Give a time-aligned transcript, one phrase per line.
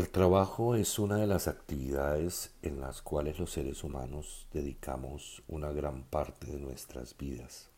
[0.00, 5.72] El trabajo es una de las actividades en las cuales los seres humanos dedicamos una
[5.72, 7.68] gran parte de nuestras vidas.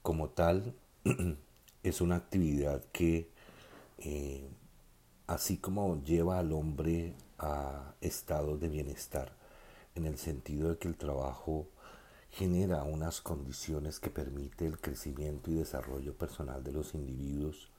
[0.00, 0.74] Como tal,
[1.82, 3.28] es una actividad que,
[3.98, 4.48] eh,
[5.26, 9.36] así como lleva al hombre a estados de bienestar,
[9.94, 11.68] en el sentido de que el trabajo
[12.30, 17.71] genera unas condiciones que permite el crecimiento y desarrollo personal de los individuos,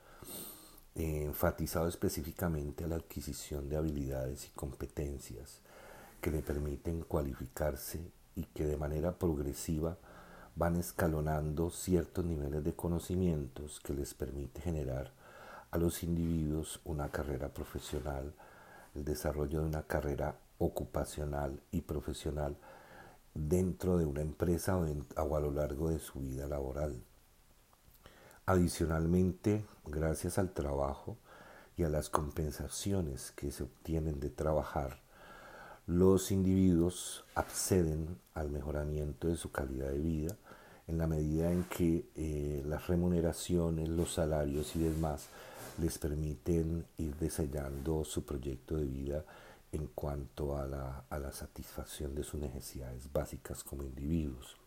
[0.96, 5.60] eh, enfatizado específicamente a la adquisición de habilidades y competencias
[6.21, 9.98] que le permiten cualificarse y que de manera progresiva
[10.56, 15.11] van escalonando ciertos niveles de conocimientos que les permite generar
[15.71, 18.34] a los individuos una carrera profesional,
[18.93, 22.56] el desarrollo de una carrera ocupacional y profesional
[23.34, 27.04] dentro de una empresa o, a lo largo de su vida laboral.
[28.46, 31.15] Adicionalmente, gracias al trabajo
[31.78, 35.00] y a las compensaciones que se obtienen de trabajar,
[35.88, 40.38] los individuos acceden al mejoramiento de su calidad de vida
[40.88, 45.28] en la medida en que eh, las remuneraciones, los salarios y demás
[45.80, 49.26] les permiten ir diseñando su proyecto de vida
[49.72, 54.62] en cuanto a la, a la satisfacción de sus necesidades básicas como individuos.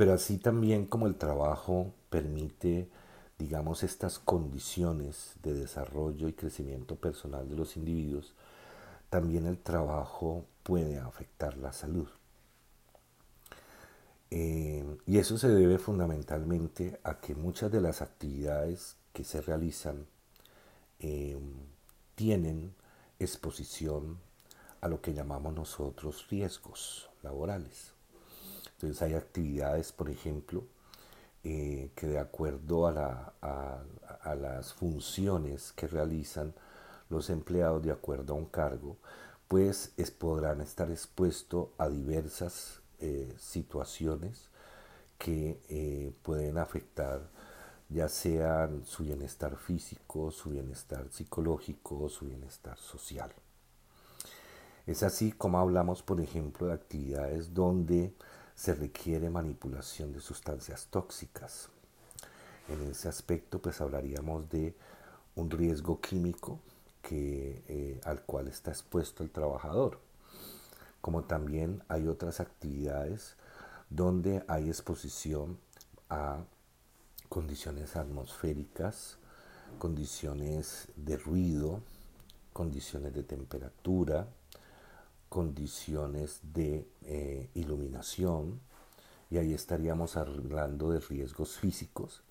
[0.00, 2.88] Pero así también como el trabajo permite,
[3.38, 8.32] digamos, estas condiciones de desarrollo y crecimiento personal de los individuos,
[9.10, 12.08] también el trabajo puede afectar la salud.
[14.30, 20.06] Eh, y eso se debe fundamentalmente a que muchas de las actividades que se realizan
[20.98, 21.38] eh,
[22.14, 22.72] tienen
[23.18, 24.18] exposición
[24.80, 27.99] a lo que llamamos nosotros riesgos laborales.
[28.80, 30.64] Entonces hay actividades, por ejemplo,
[31.44, 33.34] eh, que de acuerdo a,
[34.34, 36.54] las funciones que realizan
[37.10, 38.96] los empleados de acuerdo a un cargo,
[39.48, 44.48] pues podrán estar expuestos a diversas eh, situaciones
[45.18, 47.20] que eh, pueden afectar
[47.90, 53.30] ya sean su bienestar físico, su bienestar psicológico, su bienestar social.
[54.86, 58.14] Es así como hablamos, por ejemplo, de actividades donde
[58.60, 61.70] se requiere manipulación de sustancias tóxicas.
[62.68, 64.74] En ese aspecto, pues hablaríamos de
[65.34, 66.60] un riesgo químico
[67.00, 69.98] que, eh, al cual está expuesto el trabajador.
[71.00, 73.34] Como también hay otras actividades
[73.88, 75.58] donde hay exposición
[76.10, 76.44] a
[77.30, 79.16] condiciones atmosféricas,
[79.78, 81.80] condiciones de ruido,
[82.52, 84.28] condiciones de temperatura,
[85.30, 88.60] condiciones de eh, iluminación,
[89.30, 92.22] y ahí estaríamos hablando de riesgos físicos,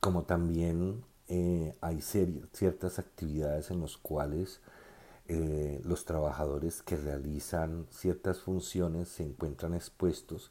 [0.00, 4.60] como también eh, hay ciertas actividades en las cuales
[5.28, 10.50] eh, los trabajadores que realizan ciertas funciones se encuentran expuestos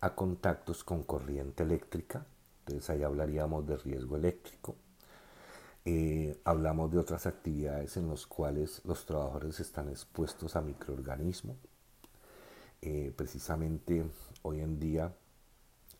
[0.00, 2.24] a contactos con corriente eléctrica,
[2.60, 4.76] entonces ahí hablaríamos de riesgo eléctrico.
[5.84, 11.56] Eh, hablamos de otras actividades en las cuales los trabajadores están expuestos a microorganismos.
[12.80, 14.04] Eh, precisamente
[14.42, 15.12] hoy en día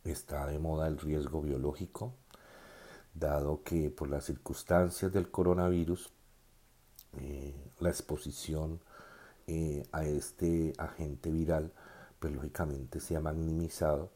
[0.05, 2.15] está de moda el riesgo biológico,
[3.15, 6.11] dado que por las circunstancias del coronavirus,
[7.19, 8.81] eh, la exposición
[9.91, 11.73] a este agente viral,
[12.19, 14.11] pues lógicamente se ha minimizado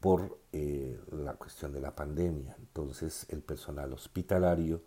[0.00, 2.56] por eh, la cuestión de la pandemia.
[2.58, 4.82] Entonces el personal hospitalario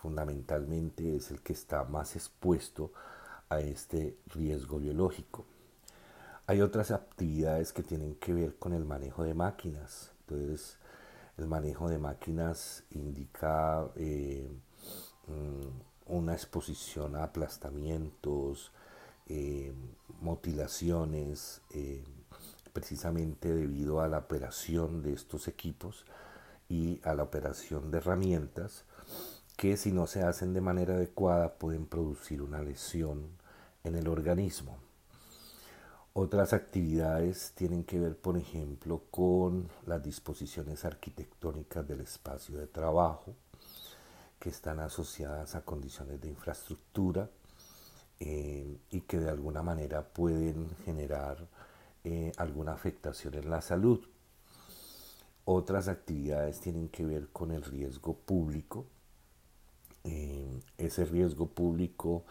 [0.00, 2.92] fundamentalmente es el que está más expuesto
[3.48, 5.44] a este riesgo biológico.
[6.46, 10.12] Hay otras actividades que tienen que ver con el manejo de máquinas.
[10.20, 10.78] Entonces
[11.36, 14.48] el manejo de máquinas indica eh,
[15.26, 18.70] mm, una exposición a aplastamientos,
[19.28, 19.72] eh,
[20.20, 21.62] mutilaciones,
[22.76, 26.04] precisamente debido a la operación de estos equipos
[26.68, 28.84] y a la operación de herramientas
[29.56, 33.30] que si no se hacen de manera adecuada pueden producir una lesión
[33.82, 34.76] en el organismo.
[36.12, 43.34] Otras actividades tienen que ver, por ejemplo, con las disposiciones arquitectónicas del espacio de trabajo,
[44.38, 47.30] que están asociadas a condiciones de infraestructura
[48.20, 51.48] eh, y que de alguna manera pueden generar
[52.08, 53.98] eh, alguna afectación en la salud.
[55.44, 58.86] Otras actividades tienen que ver con el riesgo público.
[60.04, 62.24] Eh, ese riesgo público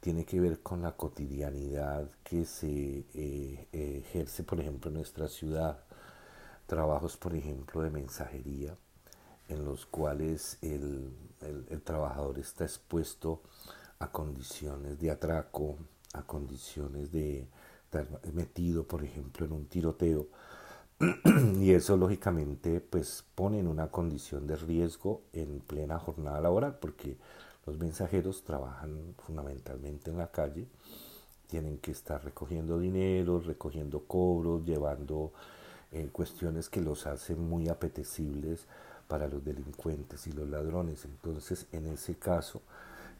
[0.00, 5.84] tiene que ver con la cotidianidad que se eh, ejerce, por ejemplo, en nuestra ciudad.
[6.66, 8.78] Trabajos, por ejemplo, de mensajería
[9.48, 11.12] en los cuales el,
[11.84, 13.42] trabajador está expuesto
[13.98, 15.76] a condiciones de atraco,
[16.14, 17.46] a condiciones de
[17.88, 20.26] estar metido, por ejemplo, en un tiroteo.
[21.60, 27.16] y eso lógicamente pues pone en una condición de riesgo en plena jornada laboral porque
[27.66, 30.66] los mensajeros trabajan fundamentalmente en la calle,
[31.46, 35.32] tienen que estar recogiendo dinero, recogiendo cobros, llevando
[35.92, 38.66] eh, cuestiones que los hacen muy apetecibles
[39.06, 41.04] para los delincuentes y los ladrones.
[41.04, 42.60] Entonces, en ese caso,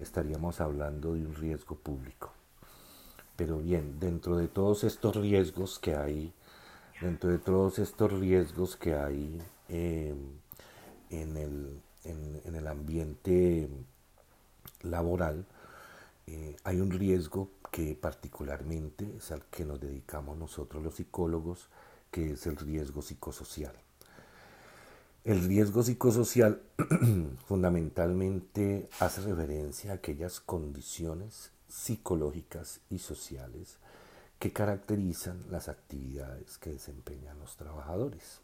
[0.00, 2.37] estaríamos hablando de un riesgo público.
[3.38, 6.32] Pero bien, dentro de todos estos riesgos que hay,
[7.00, 10.18] dentro de todos estos riesgos que hay em,
[11.08, 13.68] en, el, en, el, ambiente
[14.82, 15.46] laboral,
[16.26, 21.68] eh, hay un riesgo que particularmente es al que nos dedicamos nosotros los psicólogos,
[22.10, 23.76] que es el riesgo psicosocial.
[25.22, 26.60] El riesgo psicosocial
[27.46, 33.78] fundamentalmente hace referencia a aquellas condiciones psicológicas y sociales
[34.38, 38.40] que caracterizan las actividades que desempeñan los trabajadores.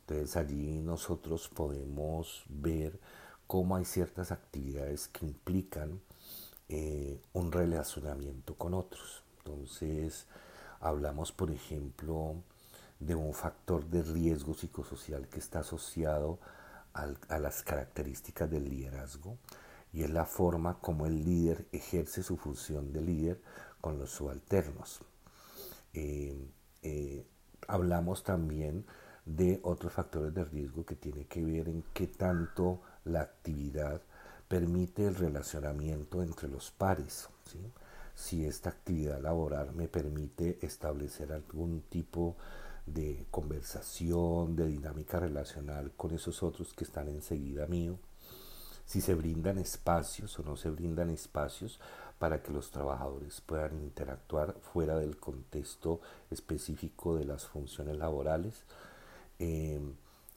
[0.00, 2.98] Entonces allí nosotros podemos ver
[3.46, 6.00] cómo hay ciertas actividades que implican
[6.68, 9.22] eh, un relacionamiento con otros.
[9.38, 10.26] Entonces
[10.80, 12.36] hablamos, por ejemplo,
[12.98, 16.38] de un factor de riesgo psicosocial que está asociado
[16.94, 19.38] a las características del liderazgo
[19.92, 23.40] y es la forma como el líder ejerce su función de líder
[23.80, 25.00] con los subalternos.
[25.92, 26.48] Eh,
[26.82, 27.26] eh,
[27.68, 28.86] hablamos también
[29.26, 34.00] de otros factores de riesgo que tiene que ver en qué tanto la actividad
[34.48, 37.28] permite el relacionamiento entre los pares.
[38.14, 42.36] Si esta actividad laboral me permite establecer algún tipo
[42.86, 47.98] de conversación, de dinámica relacional con esos otros que están enseguida mío,
[48.92, 51.80] si se brindan espacios o no se brindan espacios
[52.18, 58.64] para que los trabajadores puedan interactuar fuera del contexto específico de las funciones laborales.
[59.38, 59.80] Eh,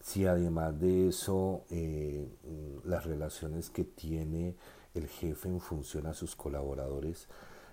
[0.02, 2.30] si además de eso eh,
[2.86, 4.56] las relaciones que tiene
[4.94, 7.28] el jefe en función a sus colaboradores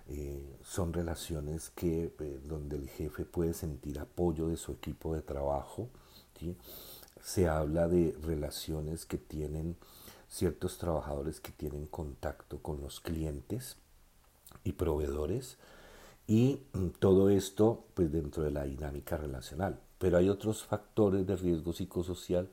[0.09, 5.21] eh, son relaciones que eh, donde el jefe puede sentir apoyo de su equipo de
[5.21, 5.87] trabajo.
[7.21, 9.77] Se habla de relaciones que tienen
[10.33, 13.77] ciertos trabajadores que tienen contacto con los clientes
[14.63, 15.59] y proveedores
[16.25, 19.79] y mm, todo esto pues dentro de la dinámica relacional.
[19.99, 22.49] Pero hay otros factores de riesgo psicosocial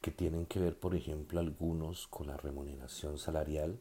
[0.00, 3.78] que tienen que ver, por ejemplo, algunos con la remuneración salarial,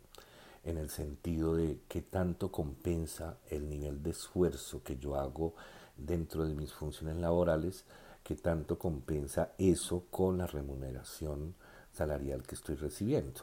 [0.65, 5.55] en el sentido de qué tanto compensa el nivel de esfuerzo que yo hago
[5.95, 7.85] dentro de mis funciones laborales,
[8.21, 11.55] qué tanto compensa eso con la remuneración
[11.93, 13.41] salarial que estoy recibiendo.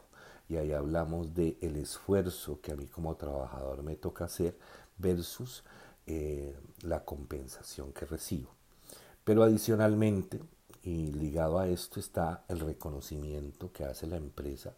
[0.49, 4.57] Y ahí hablamos de el esfuerzo que a mí como trabajador me toca hacer
[4.97, 5.65] versus
[6.07, 8.51] eh, la compensación que recibo.
[9.25, 10.41] Pero adicionalmente,
[10.83, 14.75] y ligado a esto está el reconocimiento que hace la empresa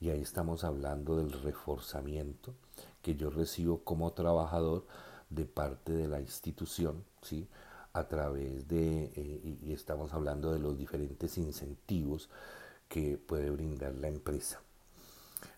[0.00, 2.52] y ahí estamos hablando del reforzamiento
[3.00, 4.84] que yo recibo como trabajador
[5.30, 7.48] de parte de la institución, ¿sí?
[7.92, 12.28] a través de, eh, y estamos hablando de los diferentes incentivos
[12.88, 14.60] que puede brindar la empresa.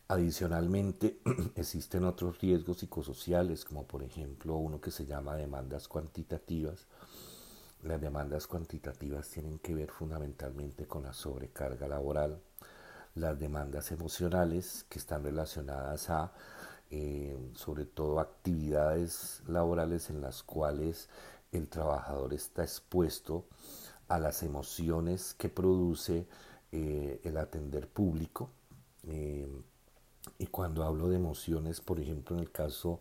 [0.08, 1.20] Adicionalmente,
[1.54, 6.86] existen otros riesgos psicosociales, como por ejemplo uno que se llama demandas cuantitativas.
[7.82, 12.40] Las demandas cuantitativas tienen que ver fundamentalmente con la sobrecarga laboral,
[13.14, 16.32] las demandas emocionales que están relacionadas a
[16.90, 21.10] eh, sobre todo actividades laborales en las cuales
[21.52, 23.44] el trabajador está expuesto
[24.08, 26.26] a las emociones que produce
[26.72, 28.50] eh, el atender público.
[29.04, 29.48] Eh,
[30.38, 33.00] y cuando hablo de emociones, por ejemplo, en el caso,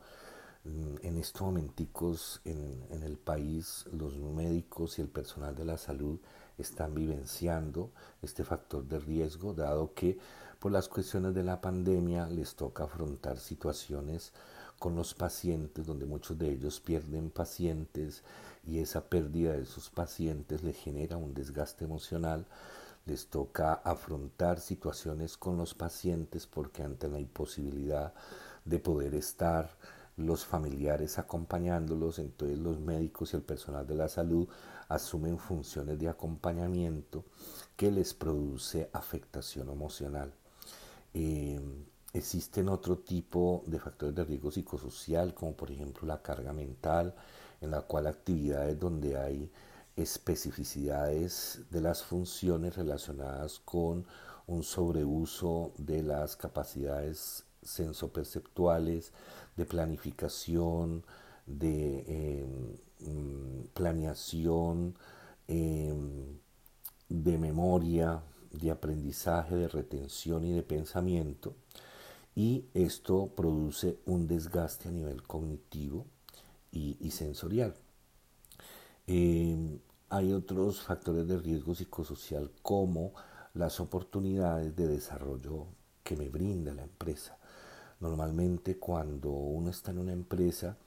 [0.63, 5.77] mm, en estos momenticos en, en el país, los médicos y el personal de la
[5.77, 6.19] salud
[6.57, 10.17] están vivenciando este factor de riesgo, dado que
[10.59, 14.33] por las cuestiones de la pandemia les toca afrontar situaciones
[14.79, 18.23] con los pacientes, donde muchos de ellos pierden pacientes
[18.65, 22.45] y esa pérdida de sus pacientes les genera un desgaste emocional.
[23.07, 28.13] Les toca afrontar situaciones con los pacientes porque ante la imposibilidad
[28.65, 29.69] de poder estar
[30.17, 34.47] los familiares acompañándolos, entonces los médicos y el personal de la salud
[34.89, 37.23] asumen funciones de acompañamiento
[37.75, 40.33] que les produce afectación emocional.
[41.13, 41.59] Eh,
[42.13, 47.15] existen otro tipo de factores de riesgo psicosocial, como por ejemplo la carga mental,
[47.61, 49.51] en la cual actividades donde hay
[49.97, 54.05] especificidades de las funciones relacionadas con
[54.45, 59.11] un sobreuso de las capacidades sensoperceptuales,
[59.57, 61.03] de planificación,
[61.45, 64.95] de em, mm, planeación,
[65.47, 66.39] em,
[67.09, 71.55] de memoria, de aprendizaje, de retención y de pensamiento.
[72.35, 76.05] Y esto produce un desgaste a nivel cognitivo
[76.71, 77.73] y, sensorial.
[79.07, 83.13] Em, hay otros factores de riesgo psicosocial como
[83.53, 85.67] las oportunidades de desarrollo
[86.03, 87.37] que me brinda la empresa.
[87.99, 90.77] Normalmente cuando uno está en una empresa,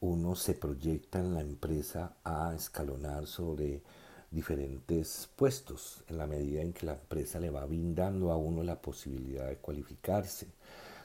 [0.00, 3.82] uno se proyecta en la empresa a escalonar sobre
[4.30, 8.80] diferentes puestos en la medida en que la empresa le va brindando a uno la
[8.80, 10.48] posibilidad de cualificarse.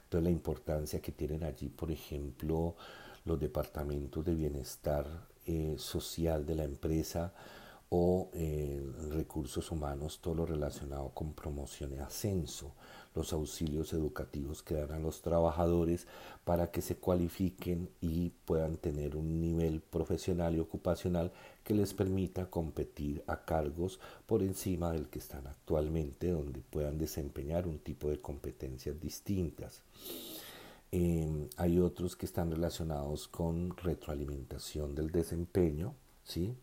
[0.04, 2.76] Entonces la importancia que tienen allí, por ejemplo,
[3.26, 7.34] los departamentos de bienestar eh, social de la empresa
[7.90, 8.82] o eh,
[9.12, 12.74] recursos humanos, todo lo relacionado con promoción y ascenso
[13.16, 16.08] los auxilios educativos que dan a los trabajadores
[16.46, 21.32] para que se cualifiquen y puedan tener un nivel profesional y ocupacional
[21.64, 27.68] que les permita competir a cargos por encima del que están actualmente, donde puedan desempeñar
[27.68, 29.82] un tipo de competencias distintas.
[30.92, 35.94] Em, hay otros que están relacionados con retroalimentación del desempeño,
[36.24, 36.56] ¿sí?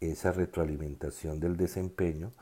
[0.00, 2.32] Esa retroalimentación del desempeño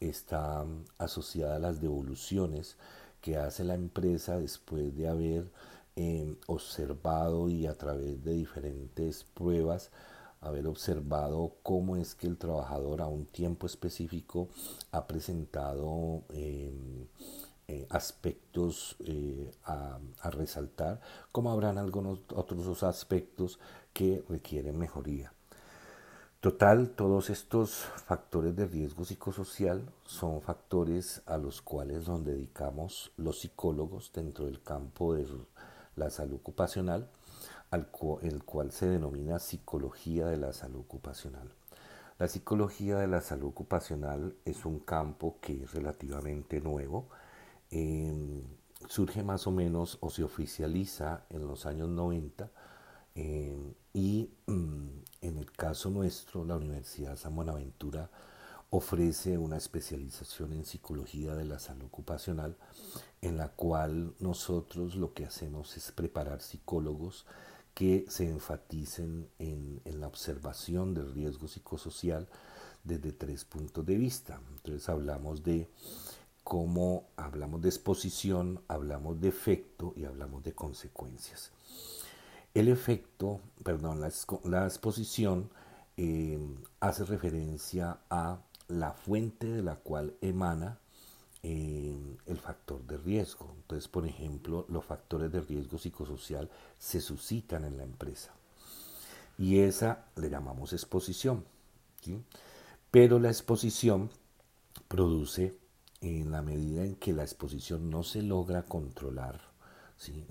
[0.00, 2.76] está mm, asociada a las devoluciones
[3.20, 5.50] que hace la empresa después de haber
[5.96, 9.90] em, observado y a través de diferentes pruebas
[10.40, 14.48] haber observado cómo es que el trabajador a un tiempo específico
[14.90, 17.06] ha presentado em,
[17.72, 21.00] eh, aspectos eh, a, a, resaltar,
[21.32, 23.58] como habrán algunos otros aspectos
[23.94, 25.32] que requieren mejoría.
[26.40, 27.70] Total, todos estos
[28.04, 34.62] factores de riesgo psicosocial son factores a los cuales nos dedicamos los psicólogos dentro del
[34.62, 35.26] campo de
[35.96, 37.08] la salud ocupacional,
[37.70, 37.88] al
[38.20, 41.48] el cual se denomina psicología de la salud ocupacional.
[42.18, 47.08] La psicología de la salud ocupacional es un campo que es relativamente nuevo,
[47.72, 48.42] em,
[48.88, 52.50] surge más o menos o se oficializa en los años 90
[53.14, 54.88] em, y mm,
[55.22, 58.10] en el caso nuestro, la Universidad San Buenaventura
[58.70, 62.56] ofrece una especialización en psicología de la salud ocupacional,
[63.20, 67.26] en la cual nosotros lo que hacemos es preparar psicólogos
[67.74, 72.28] que se enfaticen en, la observación del riesgo psicosocial
[72.82, 74.40] desde tres puntos de vista.
[74.56, 75.68] Entonces hablamos de
[76.44, 81.52] cómo hablamos de exposición, hablamos de efecto y hablamos de consecuencias.
[82.54, 85.50] El efecto, perdón, la, exposición
[85.96, 86.38] eh,
[86.80, 90.78] hace referencia a la fuente de la cual emana
[91.42, 91.96] eh,
[92.26, 93.54] el factor de riesgo.
[93.56, 98.32] Entonces, por ejemplo, los factores de riesgo psicosocial se suscitan en la empresa.
[99.38, 101.44] Y esa le llamamos exposición.
[102.90, 104.10] Pero la exposición
[104.88, 105.56] produce,
[106.02, 109.40] en la medida en que la exposición no se logra controlar,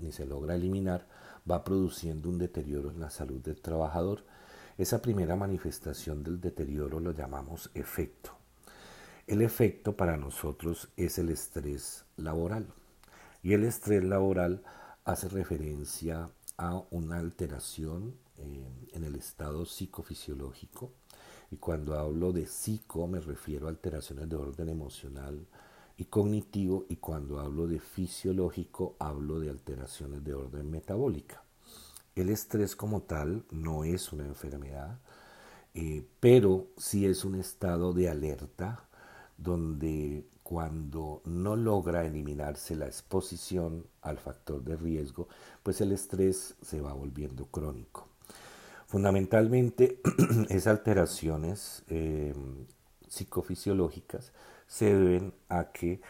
[0.00, 1.08] ni se logra eliminar,
[1.50, 4.24] va produciendo un deterioro en la salud del trabajador.
[4.76, 8.32] Esa primera manifestación del deterioro lo llamamos efecto.
[9.26, 12.66] El efecto para nosotros es el estrés laboral.
[13.42, 14.62] Y el estrés laboral
[15.04, 20.92] hace referencia a una alteración eh, en el estado psicofisiológico.
[21.52, 25.46] Y cuando hablo de psico me refiero a alteraciones de orden emocional,
[25.98, 31.44] y cognitivo y cuando hablo de fisiológico hablo de alteraciones de orden metabólica.
[32.14, 34.98] El estrés como tal no es una enfermedad,
[35.74, 38.88] eh, pero sí es un estado de alerta
[39.36, 45.28] donde cuando no logra eliminarse la exposición al factor de riesgo,
[45.62, 48.11] pues el estrés se va volviendo crónico.
[48.92, 50.02] Fundamentalmente,
[50.50, 52.34] esas alteraciones eh,
[53.08, 54.34] psicofisiológicas
[54.66, 56.02] se deben a que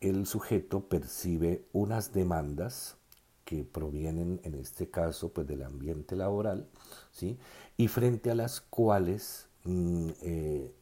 [0.00, 2.96] el sujeto percibe unas demandas
[3.44, 6.66] que provienen en este caso pues del ambiente laboral
[7.12, 7.38] ¿sí?
[7.76, 10.72] y frente a las cuales mm, eh,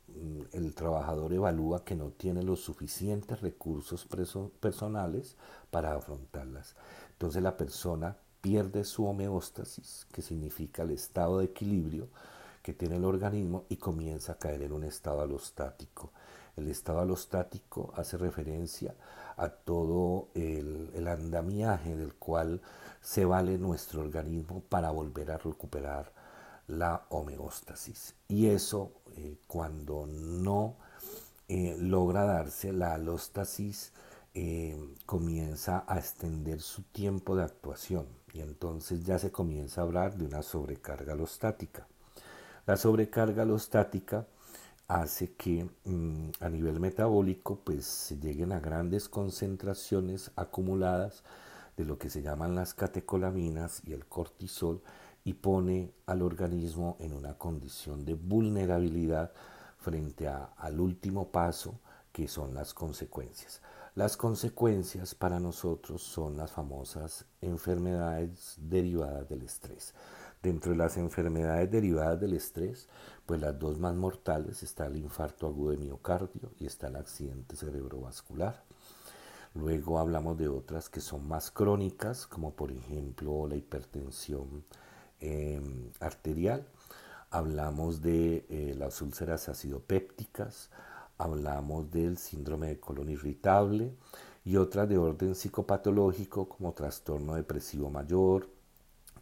[0.52, 4.06] el trabajador evalúa que no tiene los suficientes recursos
[4.60, 5.36] personales
[5.72, 6.76] para afrontarlas.
[7.14, 12.08] Entonces la persona pierde su homeostasis, que significa el estado de equilibrio
[12.62, 16.12] que tiene el organismo y comienza a caer en un estado alostático.
[16.56, 18.94] El estado alostático hace referencia
[19.36, 22.60] a todo el, andamiaje del cual
[23.00, 26.12] se vale nuestro organismo para volver a recuperar
[26.66, 28.14] la homeostasis.
[28.28, 30.76] Y eso eh, cuando no
[31.48, 33.92] eh, logra darse la alostasis,
[34.34, 34.76] eh,
[35.06, 40.24] comienza a extender su tiempo de actuación y entonces ya se comienza a hablar de
[40.24, 41.86] una sobrecarga alostática.
[42.66, 44.26] La sobrecarga alostática
[44.88, 51.22] hace que mm, a nivel metabólico pues se lleguen a grandes concentraciones acumuladas
[51.76, 54.82] de lo que se llaman las catecolaminas y el cortisol
[55.24, 59.32] y pone al organismo en una condición de vulnerabilidad
[59.78, 61.78] frente al último paso
[62.12, 63.60] que son las consecuencias.
[63.98, 69.92] Las consecuencias para nosotros son las famosas enfermedades derivadas del estrés.
[70.40, 72.88] Dentro de las enfermedades derivadas del estrés,
[73.26, 77.56] pues las dos más mortales está el infarto agudo de miocardio y está el accidente
[77.56, 78.62] cerebrovascular.
[79.54, 84.64] Luego hablamos de otras que son más crónicas, como por ejemplo la hipertensión
[85.18, 86.68] em, arterial.
[87.30, 90.70] Hablamos de eh, las úlceras acidopépticas,
[91.18, 93.94] hablamos del síndrome de colon irritable
[94.44, 98.48] y otras de orden psicopatológico como trastorno depresivo mayor,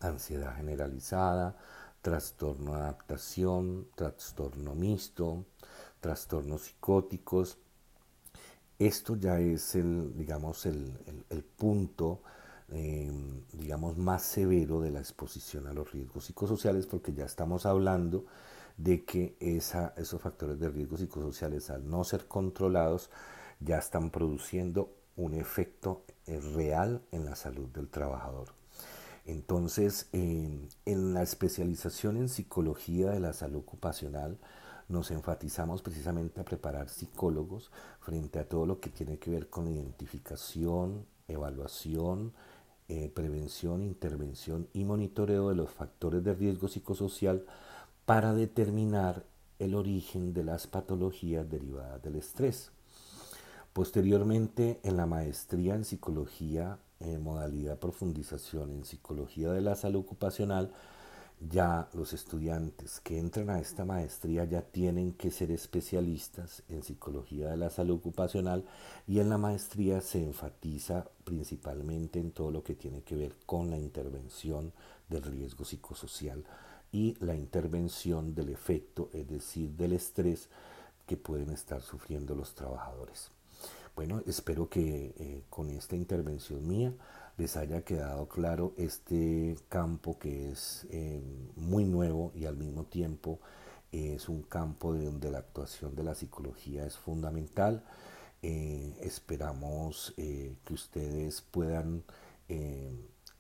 [0.01, 1.57] ansiedad generalizada,
[2.03, 5.45] trastorno de adaptación, trastorno mixto,
[6.01, 7.59] trastornos psicóticos.
[8.79, 10.93] Esto ya es el, digamos, el,
[11.57, 12.21] punto
[12.69, 13.11] eh,
[13.53, 18.27] digamos, más severo de la exposición a los riesgos psicosociales porque ya estamos hablando
[18.77, 23.11] de que esos factores de riesgo psicosociales al no ser controlados
[23.61, 28.49] ya están produciendo un efecto eh, real en la salud del trabajador.
[29.25, 34.39] Entonces, en la especialización en psicología de la salud ocupacional,
[34.89, 39.67] nos enfatizamos precisamente a preparar psicólogos frente a todo lo que tiene que ver con
[39.67, 42.33] identificación, evaluación,
[42.89, 47.45] eh, prevención, intervención y monitoreo de los factores de riesgo psicosocial
[48.07, 49.25] para determinar
[49.59, 52.71] el origen de las patologías derivadas del estrés.
[53.73, 60.73] Posteriormente, en la maestría en psicología, en modalidad profundización en psicología de la salud ocupacional,
[61.41, 67.51] ya los estudiantes que entran a esta maestría ya tienen que ser especialistas en psicología
[67.51, 68.65] de la salud ocupacional
[69.07, 73.69] y en la maestría se enfatiza principalmente en todo lo que tiene que ver con
[73.69, 74.73] la intervención
[75.11, 76.45] del riesgo psicosocial
[76.93, 80.49] y la intervención del efecto, es decir, del estrés
[81.07, 83.31] que pueden estar sufriendo los trabajadores.
[83.97, 86.93] Bueno, espero que eh, con esta intervención mía
[87.39, 91.23] les haya quedado claro este campo que es eh,
[91.57, 93.41] muy nuevo y al mismo tiempo
[93.93, 97.85] es un campo de donde la actuación de la psicología es fundamental.
[98.43, 102.05] Eh, esperamos que ustedes puedan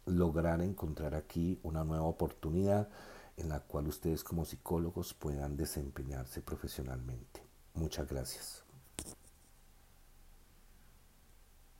[0.07, 2.89] lograr encontrar aquí una nueva oportunidad
[3.37, 7.43] en la cual ustedes como psicólogos puedan desempeñarse profesionalmente.
[7.75, 8.66] Muchas gracias.